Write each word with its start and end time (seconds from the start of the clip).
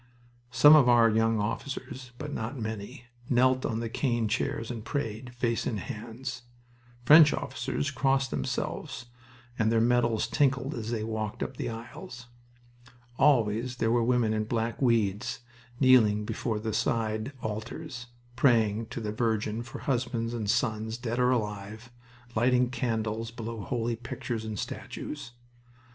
Some 0.49 0.75
of 0.75 0.89
our 0.89 1.11
young 1.11 1.39
officers, 1.39 2.11
but 2.17 2.33
not 2.33 2.57
many, 2.57 3.05
knelt 3.29 3.67
on 3.67 3.81
the 3.81 3.87
cane 3.87 4.27
chairs 4.27 4.71
and 4.71 4.83
prayed, 4.83 5.35
face 5.35 5.67
in 5.67 5.77
hands. 5.77 6.41
French 7.05 7.35
officers 7.35 7.91
crossed 7.91 8.31
themselves 8.31 9.05
and 9.59 9.71
their 9.71 9.79
medals 9.79 10.25
tinkled 10.25 10.73
as 10.73 10.89
they 10.89 11.03
walked 11.03 11.43
up 11.43 11.55
the 11.57 11.69
aisles. 11.69 12.25
Always 13.19 13.75
there 13.77 13.91
were 13.91 14.03
women 14.03 14.33
in 14.33 14.45
black 14.45 14.81
weeds 14.81 15.41
kneeling 15.79 16.25
before 16.25 16.57
the 16.57 16.73
side 16.73 17.33
altars, 17.43 18.07
praying 18.35 18.87
to 18.87 19.01
the 19.01 19.11
Virgin 19.11 19.61
for 19.61 19.77
husbands 19.81 20.33
and 20.33 20.49
sons, 20.49 20.97
dead 20.97 21.19
or 21.19 21.29
alive, 21.29 21.91
lighting 22.35 22.71
candles 22.71 23.29
below 23.29 23.59
holy 23.61 23.95
pictures 23.97 24.45
and 24.45 24.57
statues. 24.57 25.33